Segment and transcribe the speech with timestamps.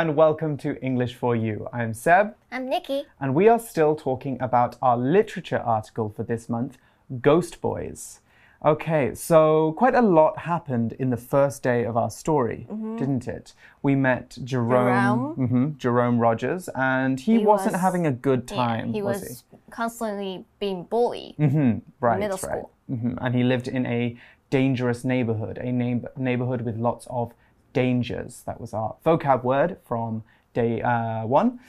[0.00, 1.68] And welcome to English for You.
[1.74, 3.04] I'm Seb I'm Nikki.
[3.20, 6.78] and we are still talking about our literature article for this month,
[7.20, 8.20] Ghost Boys.
[8.64, 13.52] Okay, so quite a lot happened in the first day of our story, didn't it?
[13.82, 15.48] We met Jerome, Jerome.
[15.48, 19.20] Mhm, Jerome Rogers, and he, He wasn't was- having a good Yeah, time, he was,
[19.20, 21.34] was constantly being bullied.
[21.36, 21.46] he?
[21.46, 22.50] hmm right, middle right.
[22.64, 22.70] school.
[22.88, 24.16] hmm And he lived in a
[24.48, 25.70] dangerous neighborhood, a
[26.18, 27.32] neighborhood with lots of
[27.72, 28.42] dangers.
[28.46, 30.22] That was our vocab word from
[30.54, 31.60] day uh, one.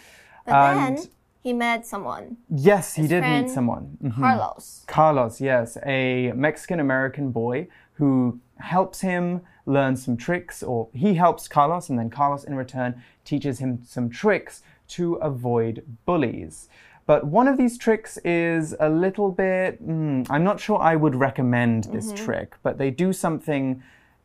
[0.45, 1.05] But And- then
[1.41, 3.97] he met someone, Yes, he did meet someone.
[4.03, 4.19] Mhm.
[4.19, 4.83] Carlos.
[4.88, 11.47] Carlos, yes, a Mexican American boy who helps him learn some tricks, or he helps
[11.47, 16.67] Carlos, and then Carlos in return teaches him some tricks to avoid bullies.
[17.07, 21.16] But one of these tricks is a little bit, mm, I'm not sure I would
[21.16, 23.81] recommend this trick, but they do something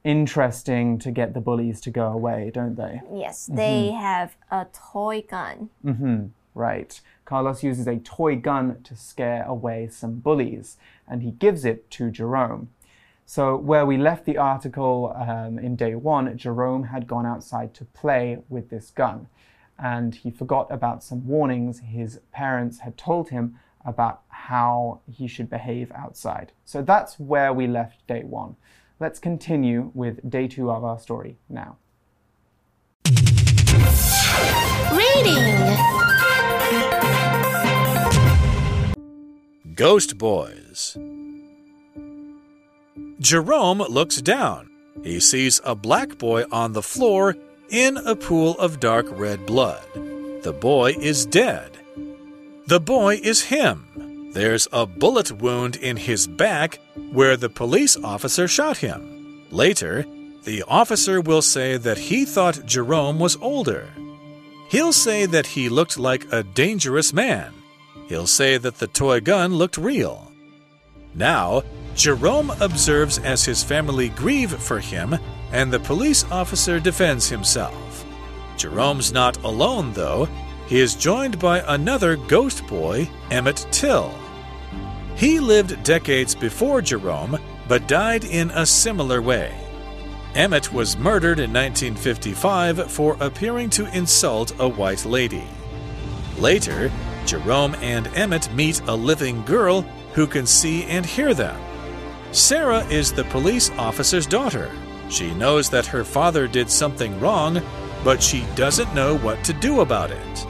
[0.07, 3.03] interesting to get the bullies to go away, don't they?
[3.13, 3.99] Yes, they Mm-hmm.
[3.99, 5.71] have a toy gun.
[5.83, 7.01] hmm right.
[7.27, 12.11] Carlos uses a toy gun to scare away some bullies, and he gives it to
[12.11, 12.71] Jerome.
[13.27, 17.85] So, where we left the article um, in day one, Jerome had gone outside to
[17.85, 19.27] play with this gun,
[19.79, 25.51] and he forgot about some warnings his parents had told him about how he should
[25.51, 26.53] behave outside.
[26.65, 28.55] So, that's where we left day one.
[28.99, 31.77] Let's continue with day two of our story now.
[34.91, 35.77] Reading.
[39.75, 40.97] Ghost Boys.
[43.21, 44.71] Jerome looks down.
[45.05, 47.37] He sees a black boy on the floor
[47.69, 49.85] in a pool of dark red blood.
[50.43, 51.77] The boy is dead.
[52.67, 54.06] The boy is him.
[54.37, 56.79] There's a bullet wound in his back
[57.11, 59.47] where the police officer shot him.
[59.51, 60.05] Later,
[60.45, 63.89] the officer will say that he thought Jerome was older.
[64.69, 67.55] He'll say that he looked like a dangerous man.
[68.11, 70.31] He'll say that the toy gun looked real.
[71.15, 71.63] Now,
[71.95, 75.17] Jerome observes as his family grieve for him,
[75.51, 78.05] and the police officer defends himself.
[78.59, 80.29] Jerome's not alone, though.
[80.67, 84.13] He is joined by another ghost boy, Emmett Till.
[85.17, 87.39] He lived decades before Jerome,
[87.69, 89.55] but died in a similar way.
[90.35, 95.45] Emmett was murdered in 1955 for appearing to insult a white lady.
[96.39, 96.93] Later,
[97.25, 99.81] Jerome and Emmett meet a living girl
[100.13, 101.59] who can see and hear them.
[102.33, 104.71] Sarah is the police officer's daughter.
[105.09, 107.63] She knows that her father did something wrong,
[108.05, 110.47] but she doesn't know what to do about it.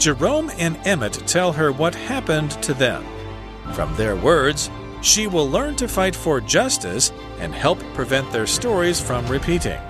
[0.00, 3.04] Jerome and Emmett tell her what happened to them.
[3.72, 4.70] From their words,
[5.02, 9.80] she will learn to fight for justice and help prevent their stories from repeating.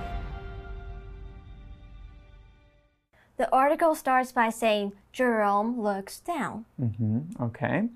[3.37, 6.65] The article starts by saying Jerome looks down.
[6.79, 7.43] Mm-hmm.
[7.43, 7.89] Okay.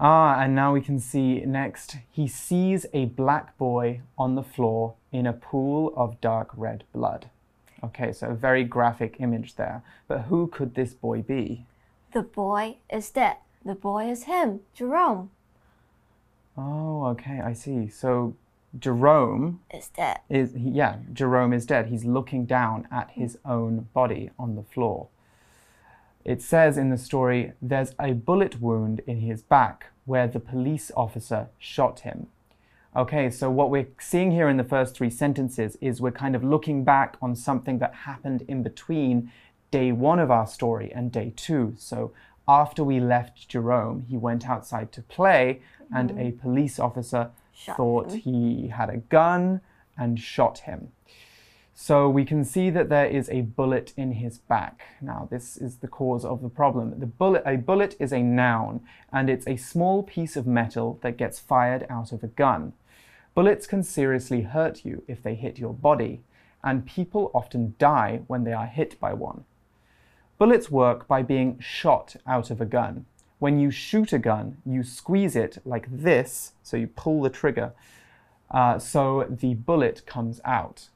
[0.00, 4.94] Ah, and now we can see next he sees a black boy on the floor
[5.10, 7.28] in a pool of dark red blood.
[7.82, 9.82] Okay, so a very graphic image there.
[10.06, 11.66] But who could this boy be?
[12.12, 13.36] The boy is dead.
[13.64, 15.30] The boy is him, Jerome
[16.56, 17.88] Oh, okay, I see.
[17.88, 18.34] So
[18.76, 20.18] Jerome is dead.
[20.28, 21.86] is he, yeah, Jerome is dead.
[21.86, 25.06] He's looking down at his own body on the floor.
[26.24, 30.90] It says in the story there's a bullet wound in his back where the police
[30.96, 32.26] officer shot him.
[32.96, 36.42] Okay, so what we're seeing here in the first three sentences is we're kind of
[36.42, 39.30] looking back on something that happened in between
[39.70, 41.74] day one of our story and day two.
[41.78, 42.12] So
[42.48, 45.60] after we left Jerome, he went outside to play,
[45.94, 46.38] and a mm-hmm.
[46.38, 48.20] police officer Shot thought him.
[48.20, 49.60] he had a gun
[49.96, 50.92] and shot him.
[51.74, 54.82] So we can see that there is a bullet in his back.
[55.00, 56.98] Now, this is the cause of the problem.
[56.98, 58.80] The bullet, a bullet is a noun,
[59.12, 62.72] and it's a small piece of metal that gets fired out of a gun.
[63.34, 66.22] Bullets can seriously hurt you if they hit your body,
[66.64, 69.44] and people often die when they are hit by one.
[70.38, 73.06] Bullets work by being shot out of a gun.
[73.40, 77.72] When you shoot a gun, you squeeze it like this, so you pull the trigger,
[78.52, 80.90] uh, so the bullet comes out.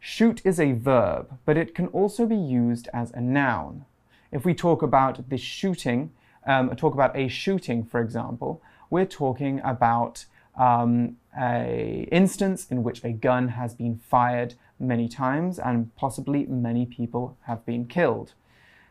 [0.00, 3.84] Shoot is a verb, but it can also be used as a noun.
[4.32, 6.10] If we talk about the shooting,
[6.44, 8.60] um, talk about a shooting, for example,
[8.90, 10.24] we're talking about
[10.58, 16.86] um, a instance in which a gun has been fired many times and possibly many
[16.86, 18.32] people have been killed.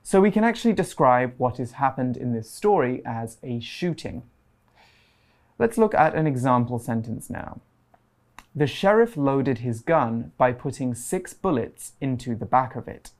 [0.08, 4.22] So we can actually describe what has happened in this story as a shooting.
[5.58, 7.58] Let's look at an example sentence now.
[8.55, 13.12] The sheriff loaded his gun by putting six bullets into the back of it.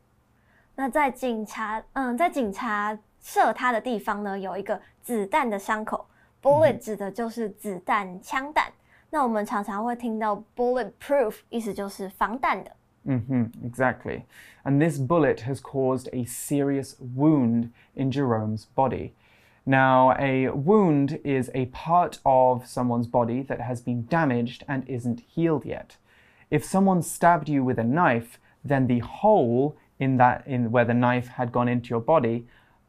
[0.77, 6.07] 那在警察，嗯，在警察射他的地方呢，有一个子弹的伤口。
[6.43, 8.71] Bullet 指的就是子弹、枪弹。
[9.09, 12.71] 那我们常常会听到 bulletproof，意思就是防弹的。
[13.06, 14.26] Mm -hmm, exactly.
[14.64, 19.14] And this bullet has caused a serious wound in Jerome's body.
[19.66, 25.24] Now, a wound is a part of someone's body that has been damaged and isn't
[25.36, 25.98] healed yet.
[26.50, 30.94] If someone stabbed you with a knife, then the hole in that in where the
[30.94, 32.48] knife had gone into your body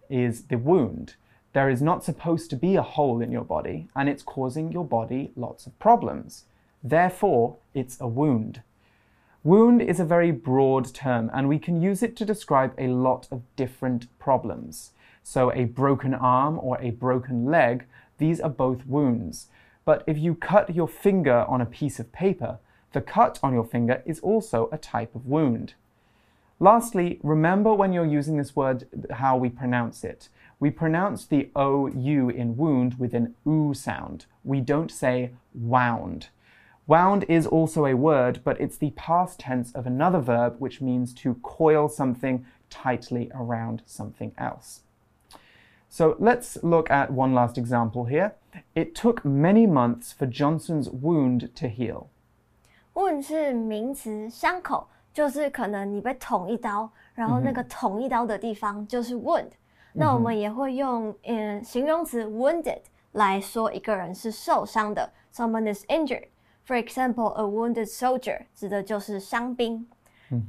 [0.08, 1.16] is the wound.
[1.52, 4.84] There is not supposed to be a hole in your body, and it's causing your
[4.84, 6.44] body lots of problems.
[6.82, 8.62] Therefore, it's a wound.
[9.42, 13.26] Wound is a very broad term, and we can use it to describe a lot
[13.30, 14.90] of different problems.
[15.22, 17.86] So, a broken arm or a broken leg,
[18.18, 19.48] these are both wounds.
[19.86, 22.58] But if you cut your finger on a piece of paper,
[22.92, 25.72] the cut on your finger is also a type of wound.
[26.58, 30.28] Lastly, remember when you're using this word how we pronounce it.
[30.58, 34.26] We pronounce the OU in wound with an oo sound.
[34.44, 36.28] We don't say wound.
[36.89, 41.13] Wound is also a word, but it's the past tense of another verb which means
[41.15, 44.81] to coil something tightly around something else.
[45.89, 48.33] So let's look at one last example here.
[48.75, 52.07] It took many months for Johnson's wound to heal.
[52.93, 59.49] wound 是名词，伤口就是可能你被捅一刀，然后那个捅一刀的地方就是 wound。
[59.93, 62.81] 那我们也会用嗯形容词 wounded
[63.13, 66.27] 来说一个人是受伤的，someone is injured。
[66.69, 69.85] For example, a wounded soldier 指的就是伤兵。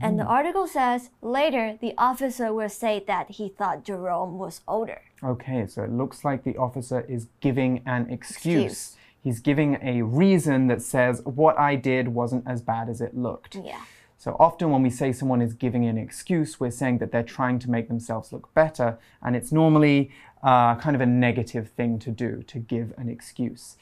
[0.01, 5.03] And the article says later the officer will say that he thought Jerome was older.
[5.23, 8.65] Okay, so it looks like the officer is giving an excuse.
[8.65, 8.97] excuse.
[9.23, 13.57] He's giving a reason that says what I did wasn't as bad as it looked.
[13.57, 13.81] Yeah.
[14.17, 17.59] So often when we say someone is giving an excuse, we're saying that they're trying
[17.61, 20.11] to make themselves look better, and it's normally
[20.43, 23.77] uh, kind of a negative thing to do, to give an excuse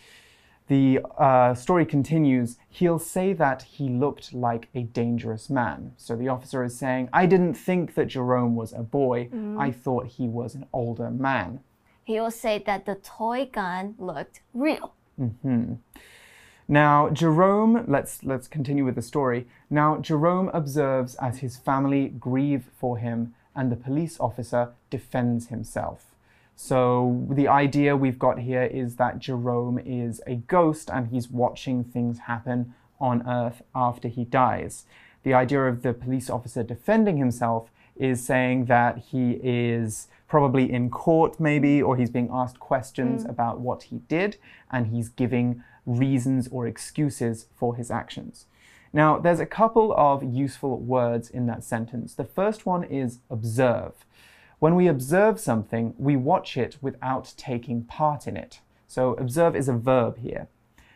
[0.70, 5.94] the uh, story continues, he'll say that he looked like a dangerous man.
[5.98, 9.60] So the officer is saying, I didn't think that Jerome was a boy, mm.
[9.60, 11.62] I thought he was an older man.
[12.04, 14.94] He will say that the toy gun looked real.
[15.20, 15.78] Mm -hmm.
[16.68, 19.48] Now, Jerome, let's, let's continue with the story.
[19.70, 26.00] Now, Jerome observes as his family grieve for him, and the police officer defends himself.
[26.62, 31.86] So the idea we've got here is that Jerome is a ghost and he's watching
[31.86, 34.84] things happen on Earth after he dies.
[35.24, 40.90] The idea of the police officer defending himself is saying that he is probably in
[40.90, 43.30] court, maybe, or he's being asked questions mm.
[43.30, 44.36] about what he did,
[44.70, 48.48] and he's giving reasons or excuses for his actions.
[48.92, 52.16] Now, there's a couple of useful words in that sentence.
[52.16, 53.94] The first one is observe.
[54.60, 58.60] When we observe something, we watch it without taking part in it.
[58.88, 60.50] So, observe is a verb here.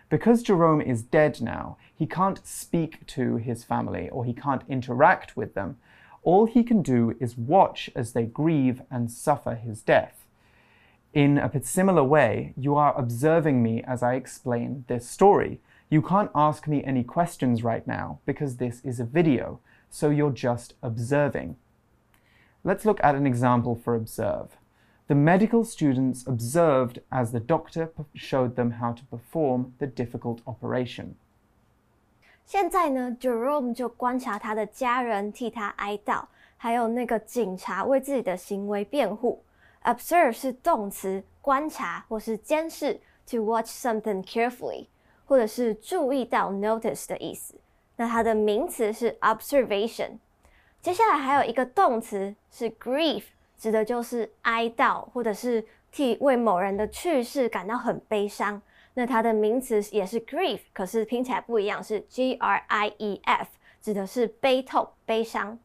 [0.10, 5.38] Because Jerome is dead now, he can't speak to his family or he can't interact
[5.38, 5.78] with them.
[6.24, 10.26] All he can do is watch as they grieve and suffer his death.
[11.14, 15.62] In a similar way, you are observing me as I explain this story.
[15.90, 20.32] You can't ask me any questions right now because this is a video, so you're
[20.32, 21.56] just observing.
[22.65, 24.49] Let's look at an example for observe.
[25.07, 31.15] The medical students observed as the doctor showed them how to perform the difficult operation.
[32.45, 36.25] 现在呢，Jerome 就观察他的家人替他哀悼，
[36.57, 39.43] 还有那个警察为自己的行为辩护。
[39.85, 44.89] Observe 是动词，观察或是监视，to watch something carefully，
[45.25, 47.55] 或者是注意到 notice 的意思。
[47.97, 50.19] 那它的名词是 observation。
[50.84, 53.24] 接下来还有一个动词是 grief，
[53.58, 58.62] 指的就是哀悼，或者是替为某人的去世感到很悲伤。
[58.96, 63.48] 那它的名词也是 grief，可是拼起来不一样，是 g r i e f，
[63.82, 65.58] 指的是悲痛、悲伤。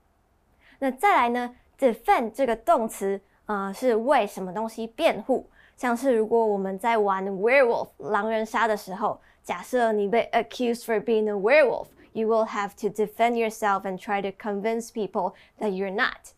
[0.78, 5.50] 那再来呢，defend 这个动词，呃，是为什么东西辩护？
[5.76, 11.88] 像是如果我们在玩 werewolf 狼人杀的时候，假设你被 accused for being a werewolf。
[12.17, 16.33] you will have to defend yourself and try to convince people that you're not.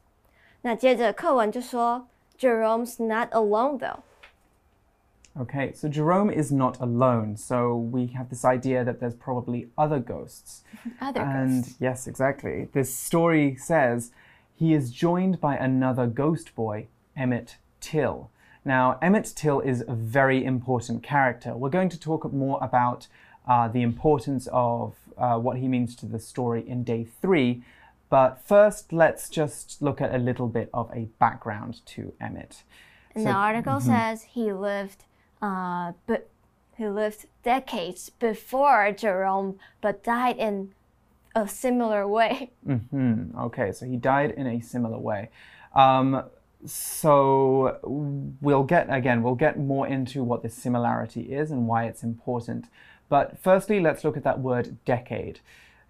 [0.62, 4.00] 那接着课文就说，Jerome's not alone though.
[5.38, 7.36] Okay, so Jerome is not alone.
[7.36, 10.64] So we have this idea that there's probably other ghosts.
[11.02, 11.76] other and ghosts.
[11.80, 12.70] yes, exactly.
[12.72, 14.12] This story says
[14.56, 18.30] he is joined by another ghost boy, Emmett Till.
[18.64, 21.54] Now, Emmett Till is a very important character.
[21.54, 23.08] We're going to talk more about
[23.46, 27.63] uh, the importance of uh, what he means to the story in day three.
[28.09, 32.65] But first, let's just look at a little bit of a background to Emmett.
[33.15, 35.05] And the article says he lived,
[35.41, 36.29] uh, but
[36.77, 40.73] he lived decades before Jerome, but died in
[41.35, 42.51] a similar way.
[42.67, 45.31] hmm Okay, so he died in a similar way.
[45.75, 46.25] Um,
[46.67, 47.79] so
[48.41, 52.67] we'll get again, we'll get more into what this similarity is and why it's important.
[53.11, 55.41] But firstly, let's look at that word decade.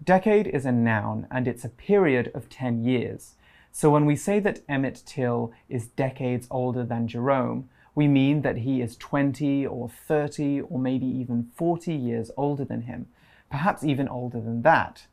[0.03, 3.35] Decade is a noun and it's a period of 10 years.
[3.71, 8.59] So when we say that Emmett Till is decades older than Jerome, we mean that
[8.59, 13.07] he is 20 or 30 or maybe even 40 years older than him,
[13.50, 15.07] perhaps even older than that.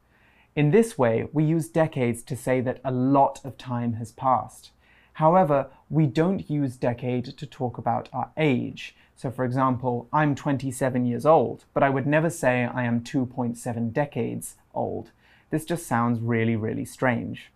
[0.55, 4.71] In this way, we use decades to say that a lot of time has passed.
[5.13, 8.95] However, we don't use decade to talk about our age.
[9.17, 13.91] So, for example, I'm 27 years old, but I would never say I am 2.7
[13.91, 15.09] decades old.
[15.49, 17.51] This just sounds really, really strange.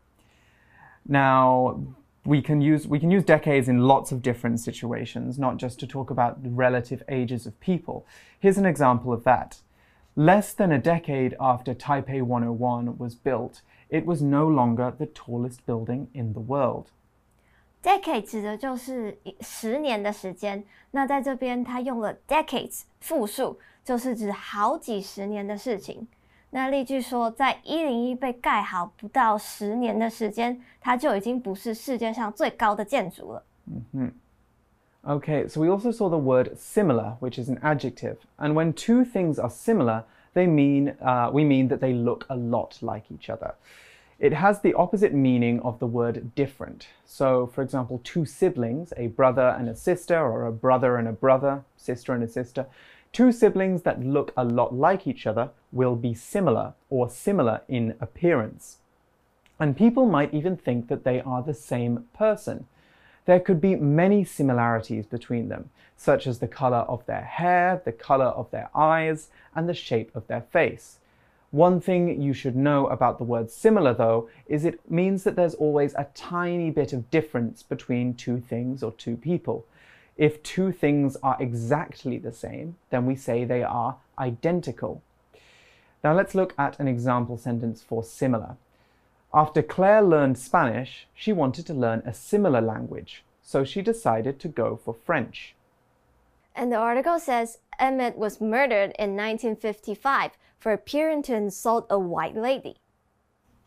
[1.07, 1.79] Now,
[2.25, 5.87] we can use we can use decades in lots of different situations, not just to
[5.87, 8.07] talk about the relative ages of people.
[8.39, 9.61] Here's an example of that.
[10.15, 15.63] Less than a decade after Taipei 101 was built, it was no longer the tallest
[15.67, 16.89] building in the world
[17.82, 20.64] Decade 指的就是十年的时间。
[20.90, 26.08] 那在这边，它用了 decades 复数，就是指好几十年的事情。
[26.50, 33.44] 那例句说，在一零一被盖好不到十年的时间，它就已经不是世界上最高的建筑了。
[33.64, 34.10] Mm-hmm.
[35.02, 39.04] Okay, so we also saw the word similar, which is an adjective, and when two
[39.04, 40.02] things are similar,
[40.34, 43.54] they mean uh, we mean that they look a lot like each other.
[44.21, 46.87] It has the opposite meaning of the word different.
[47.05, 51.11] So, for example, two siblings, a brother and a sister, or a brother and a
[51.11, 52.67] brother, sister and a sister,
[53.11, 57.95] Two siblings that look a lot like each other will be similar or similar in
[57.99, 58.77] appearance.
[59.59, 62.67] And people might even think that they are the same person.
[63.25, 67.91] There could be many similarities between them, such as the color of their hair, the
[67.91, 70.97] color of their eyes, and the shape of their face.
[71.51, 75.53] One thing you should know about the word similar, though, is it means that there's
[75.53, 79.65] always a tiny bit of difference between two things or two people.
[80.15, 85.01] If two things are exactly the same, then we say they are identical.
[86.03, 88.55] Now let's look at an example sentence for similar.
[89.33, 94.47] After Claire learned Spanish, she wanted to learn a similar language, so she decided to
[94.47, 95.53] go for French.
[96.55, 100.31] And the article says Emmett was murdered in 1955
[100.61, 102.77] for appearing to insult a white lady.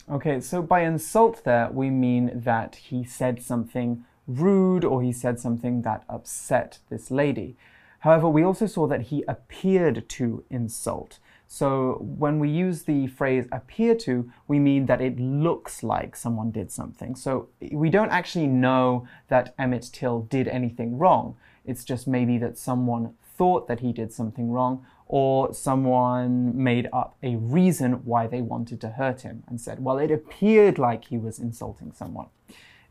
[0.09, 5.41] Okay, so by insult there, we mean that he said something rude or he said
[5.41, 7.57] something that upset this lady.
[8.01, 11.19] However, we also saw that he appeared to insult.
[11.47, 16.51] So when we use the phrase appear to, we mean that it looks like someone
[16.51, 17.17] did something.
[17.17, 21.37] So we don't actually know that Emmett Till did anything wrong.
[21.65, 27.15] It's just maybe that someone thought that he did something wrong or someone made up
[27.23, 31.17] a reason why they wanted to hurt him and said, well, it appeared like he
[31.17, 32.27] was insulting someone.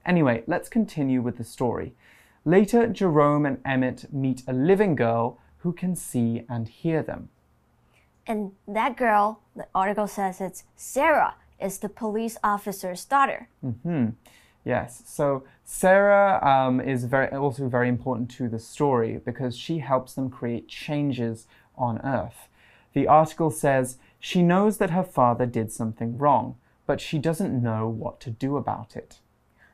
[0.05, 1.91] Anyway, let's continue with the story.
[2.45, 7.27] Later, Jerome and Emmett meet a living girl who can see and hear them.
[8.25, 13.49] And that girl, the article says it's Sarah, is the police officer's daughter.
[13.61, 14.13] Mm -hmm.
[14.65, 20.13] Yes, so Sarah um, is very, also very important to the story because she helps
[20.13, 22.48] them create changes on Earth.
[22.92, 26.54] The article says she knows that her father did something wrong,
[26.86, 29.16] but she doesn't know what to do about it.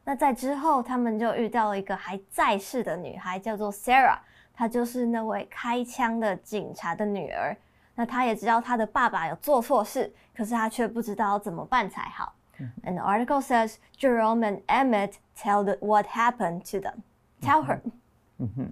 [0.04, 4.18] 那在之后，他们就遇到了一个还在世的女孩，叫做 Sarah，
[4.52, 7.56] 她就是那位开枪的警察的女儿。
[7.94, 12.34] 那她也知道她的爸爸有做错事，可是她却不知道怎么办才好。
[12.84, 17.02] And the article says Jerome and Emmett tell the, what happened to them.
[17.40, 17.80] Tell her.
[18.38, 18.68] Mm -hmm.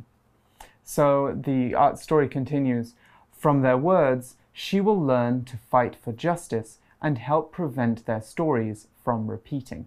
[0.85, 2.93] So the art story continues.
[3.38, 8.88] From their words, she will learn to fight for justice and help prevent their stories
[9.04, 9.86] from repeating.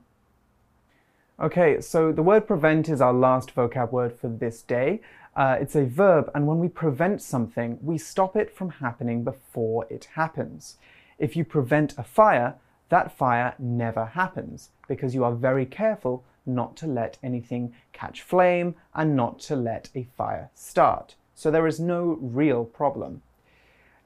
[1.41, 5.01] Okay, so the word prevent is our last vocab word for this day.
[5.35, 9.87] Uh, it's a verb, and when we prevent something, we stop it from happening before
[9.91, 10.77] it happens.
[11.19, 12.55] If you prevent a fire,
[12.89, 18.75] that fire never happens because you are very careful not to let anything catch flame
[18.95, 21.17] and not to let a fire start.
[21.35, 23.23] So there is no real problem.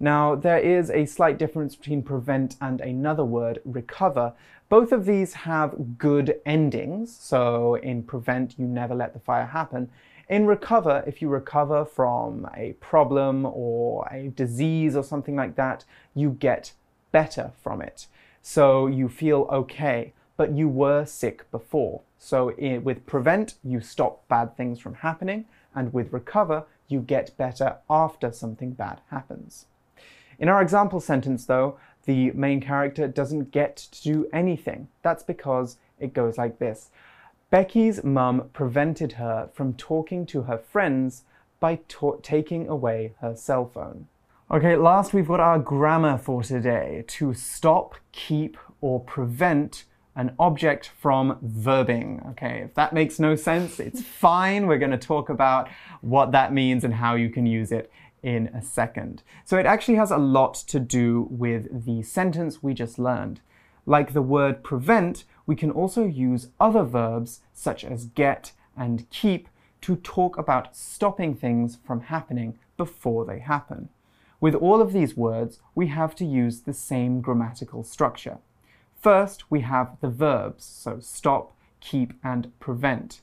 [0.00, 4.32] Now, there is a slight difference between prevent and another word, recover.
[4.68, 7.16] Both of these have good endings.
[7.16, 9.90] So, in prevent, you never let the fire happen.
[10.28, 15.84] In recover, if you recover from a problem or a disease or something like that,
[16.14, 16.72] you get
[17.12, 18.06] better from it.
[18.40, 22.00] So you feel okay, but you were sick before.
[22.18, 27.36] So in, with prevent, you stop bad things from happening, and with recover, you get
[27.36, 29.66] better after something bad happens.
[30.38, 34.88] In our example sentence, though, the main character doesn't get to do anything.
[35.02, 36.90] That's because it goes like this
[37.50, 41.22] Becky's mum prevented her from talking to her friends
[41.60, 41.78] by
[42.22, 44.08] taking away her cell phone.
[44.50, 49.84] Okay, last we've got our grammar for today to stop, keep, or prevent
[50.16, 52.28] an object from verbing.
[52.32, 54.66] Okay, if that makes no sense, it's fine.
[54.66, 55.68] We're going to talk about
[56.02, 57.90] what that means and how you can use it
[58.24, 59.22] in a second.
[59.44, 63.40] So it actually has a lot to do with the sentence we just learned.
[63.86, 69.48] Like the word prevent, we can also use other verbs such as get and keep
[69.82, 73.90] to talk about stopping things from happening before they happen.
[74.40, 78.38] With all of these words, we have to use the same grammatical structure.
[79.00, 83.20] First, we have the verbs, so stop, keep, and prevent.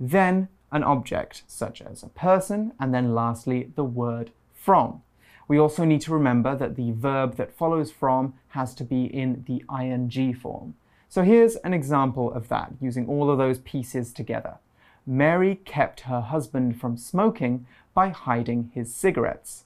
[0.00, 4.30] Then, an object, such as a person, and then lastly, the word
[4.68, 5.00] from.
[5.48, 9.46] We also need to remember that the verb that follows from has to be in
[9.46, 10.74] the ing form.
[11.08, 14.58] So here's an example of that, using all of those pieces together.
[15.06, 19.64] Mary kept her husband from smoking by hiding his cigarettes.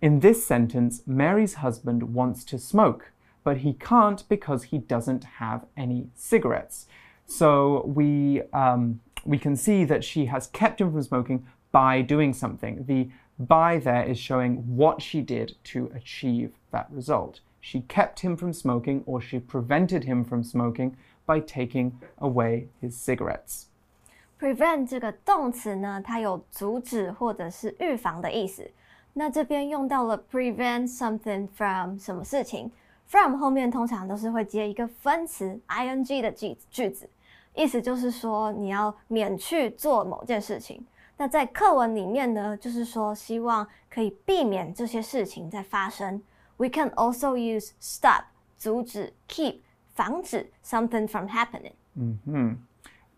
[0.00, 3.10] In this sentence, Mary's husband wants to smoke,
[3.42, 6.86] but he can't because he doesn't have any cigarettes.
[7.26, 12.32] So we, um, we can see that she has kept him from smoking by doing
[12.32, 12.84] something.
[12.86, 13.08] The
[13.39, 17.39] by there is showing what she did to achieve that result.
[17.61, 22.95] She kept him from smoking or she prevented him from smoking by taking away his
[22.95, 23.65] cigarettes.
[24.39, 28.69] Prevent 这个动词呢，它有阻止或者是预防的意思。
[29.13, 32.69] 那这边用到了 prevent something from 什么事情？
[33.07, 37.09] from 后面通常都是会接一个分词 ing 的句句子，
[37.55, 40.85] 意思就是说你要免去做某件事情。
[41.19, 46.21] 那在课文里面呢，就是说希望可以避免这些事情在发生。
[46.57, 48.23] We can also use stop
[48.57, 49.59] 阻止，keep
[49.93, 51.73] 防止 something from happening。
[51.95, 52.57] 嗯哼。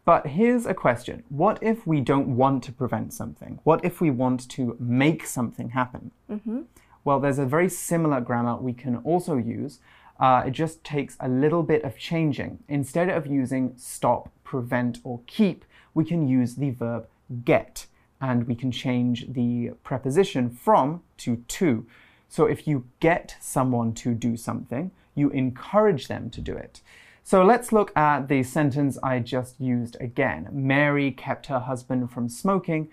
[0.06, 3.58] But here's a question What if we don't want to prevent something?
[3.64, 6.12] What if we want to make something happen?
[6.28, 6.64] Mm -hmm.
[7.04, 9.80] Well, there's a very similar grammar we can also use.
[10.20, 12.60] Uh, it just takes a little bit of changing.
[12.68, 17.08] Instead of using stop, prevent, or keep, we can use the verb
[17.46, 17.88] get,
[18.23, 21.85] and we can change the preposition from to to.
[22.29, 26.81] So if you get someone to do something, you encourage them to do it.
[27.25, 30.49] So let's look at the sentence I just used again.
[30.51, 32.89] Mary kept her husband from smoking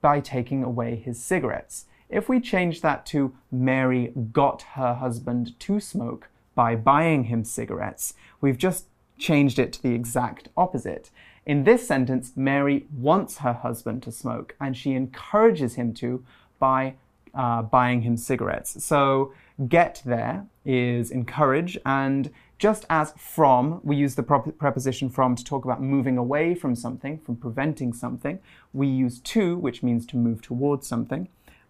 [0.00, 1.86] by taking away his cigarettes.
[2.08, 8.14] If we change that to Mary got her husband to smoke by buying him cigarettes,
[8.40, 8.86] we've just
[9.20, 11.10] changed it to the exact opposite.
[11.46, 16.24] In this sentence, Mary wants her husband to smoke and she encourages him to
[16.58, 16.94] by
[17.34, 18.84] uh, buying him cigarettes.
[18.84, 19.32] So,
[19.68, 25.64] get there is encourage, and just as from, we use the preposition from to talk
[25.64, 28.38] about moving away from something, from preventing something,
[28.72, 31.28] we use to, which means to move towards something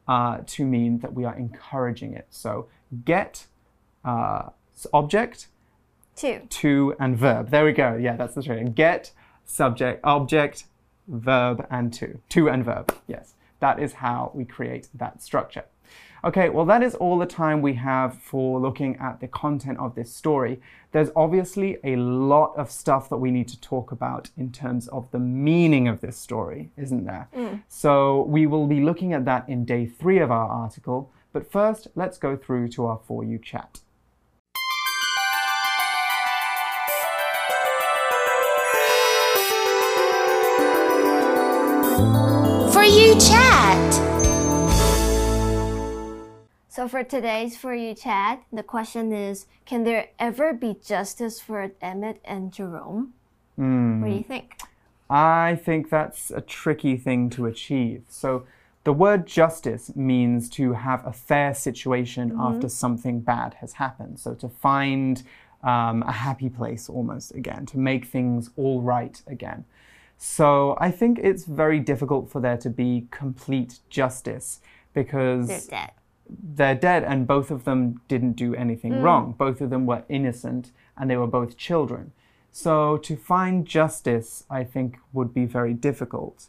[0.09, 2.27] uh, to mean that we are encouraging it.
[2.31, 2.67] So
[3.05, 3.47] get
[4.05, 4.51] uh,
[4.93, 5.49] object,
[6.21, 7.51] to, to, and verb.
[7.51, 7.97] There we go.
[7.97, 8.75] Yeah, that's the trick.
[8.75, 9.13] Get,
[9.45, 10.65] subject, object,
[11.09, 12.21] verb, and to.
[12.31, 12.95] To and verb.
[13.07, 15.65] Yes, that is how we create that structure.
[16.23, 19.95] Okay, well, that is all the time we have for looking at the content of
[19.95, 20.61] this story.
[20.93, 25.11] There's obviously a lot of stuff that we need to talk about in terms of
[25.13, 27.29] the meaning of this story, isn't there?
[27.35, 27.63] Mm.
[27.69, 31.11] So we will be looking at that in day three of our article.
[31.33, 33.81] But first, let's go through to our For You chat.
[46.81, 51.71] So for today's For You chat, the question is Can there ever be justice for
[51.83, 53.13] Emmett and Jerome?
[53.59, 54.01] Mm.
[54.01, 54.59] What do you think?
[55.11, 58.05] I think that's a tricky thing to achieve.
[58.09, 58.47] So
[58.85, 62.49] the word justice means to have a fair situation mm -hmm.
[62.49, 64.19] after something bad has happened.
[64.19, 65.23] So to find
[65.63, 69.65] um, a happy place almost again, to make things all right again.
[70.17, 74.61] So I think it's very difficult for there to be complete justice
[74.95, 75.69] because
[76.43, 79.03] they're dead and both of them didn't do anything mm.
[79.03, 79.35] wrong.
[79.39, 82.13] Both of them were innocent and they were both children.
[82.53, 86.49] So to find justice, I think, would be very difficult.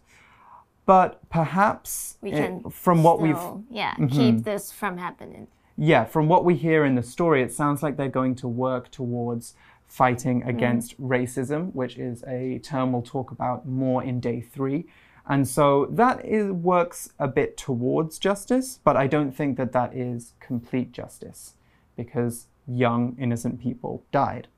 [0.85, 4.07] but perhaps We it- can from what we've yeah Mm-hmm.
[4.07, 5.47] keep this from happening.
[5.77, 8.89] yeah, from what we hear in the story, it sounds like they're going to work
[8.91, 9.53] towards
[9.87, 14.85] fighting against racism, which is a term we'll talk about more in day three.
[15.31, 19.95] And so that is, works a bit towards justice, but I don't think that that
[19.95, 21.53] is complete justice
[21.95, 24.49] because young, innocent people died.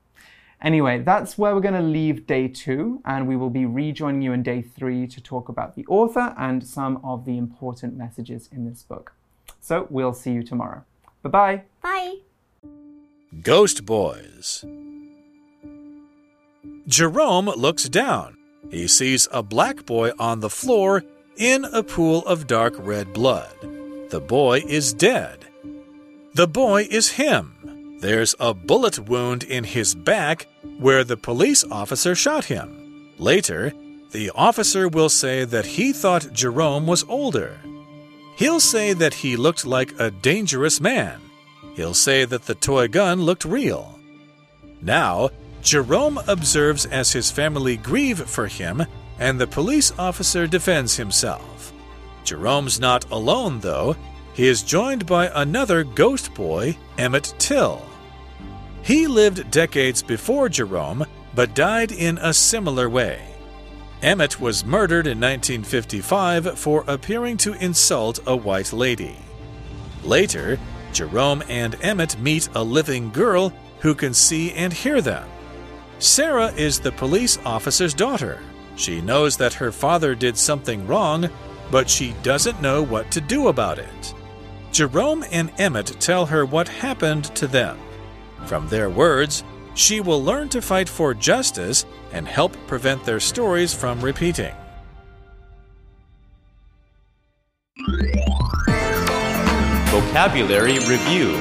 [0.60, 4.32] Anyway, that's where we're going to leave day two, and we will be rejoining you
[4.32, 8.68] in day three to talk about the author and some of the important messages in
[8.68, 9.12] this book.
[9.60, 10.82] So we'll see you tomorrow.
[11.22, 11.62] Bye bye.
[11.82, 12.14] Bye.
[13.42, 14.64] Ghost Boys.
[16.88, 18.38] Jerome looks down.
[18.70, 21.04] He sees a black boy on the floor
[21.36, 23.54] in a pool of dark red blood.
[24.10, 25.46] The boy is dead.
[26.34, 27.98] The boy is him.
[28.00, 30.46] There's a bullet wound in his back
[30.78, 33.12] where the police officer shot him.
[33.18, 33.72] Later,
[34.10, 37.58] the officer will say that he thought Jerome was older.
[38.36, 41.20] He'll say that he looked like a dangerous man.
[41.74, 43.98] He'll say that the toy gun looked real.
[44.80, 45.30] Now,
[45.64, 48.84] Jerome observes as his family grieve for him,
[49.18, 51.72] and the police officer defends himself.
[52.22, 53.96] Jerome's not alone, though.
[54.34, 57.82] He is joined by another ghost boy, Emmett Till.
[58.82, 63.26] He lived decades before Jerome, but died in a similar way.
[64.02, 69.16] Emmett was murdered in 1955 for appearing to insult a white lady.
[70.02, 70.58] Later,
[70.92, 73.50] Jerome and Emmett meet a living girl
[73.80, 75.26] who can see and hear them.
[75.98, 78.40] Sarah is the police officer's daughter.
[78.76, 81.28] She knows that her father did something wrong,
[81.70, 84.14] but she doesn't know what to do about it.
[84.72, 87.78] Jerome and Emmett tell her what happened to them.
[88.46, 93.72] From their words, she will learn to fight for justice and help prevent their stories
[93.72, 94.54] from repeating.
[99.90, 101.40] Vocabulary Review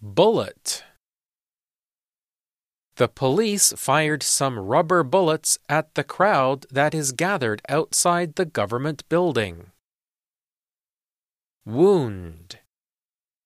[0.00, 0.85] Bullet.
[2.96, 9.06] The police fired some rubber bullets at the crowd that is gathered outside the government
[9.10, 9.70] building.
[11.66, 12.60] Wound.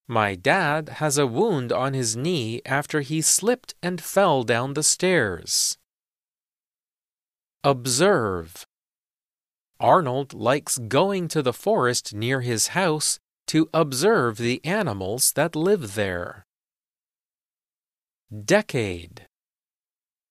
[0.07, 4.85] My dad has a wound on his knee after he slipped and fell down the
[4.85, 5.79] stairs.
[7.65, 8.67] Observe.
[9.81, 15.95] Arnold likes going to the forest near his house to observe the animals that live
[15.95, 16.47] there.
[18.45, 19.27] Decade.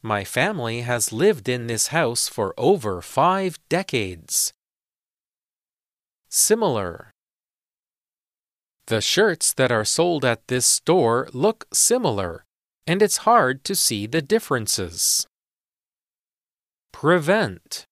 [0.03, 4.53] My family has lived in this house for over five decades.
[6.29, 7.11] Similar.
[8.87, 12.45] The shirts that are sold at this store look similar,
[12.87, 15.27] and it's hard to see the differences.
[16.93, 17.87] Prevent.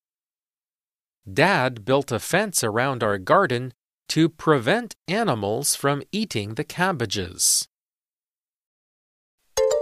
[1.33, 3.73] Dad built a fence around our garden
[4.11, 7.67] to prevent animals from eating the cabbages.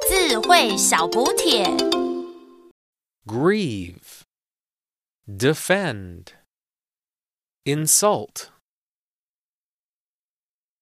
[0.08, 2.03] 智慧小补帖。
[3.27, 4.23] Grieve.
[5.27, 6.33] Defend.
[7.65, 8.51] Insult.